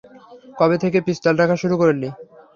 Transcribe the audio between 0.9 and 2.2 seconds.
পিস্তল রাখা শুরু করলি?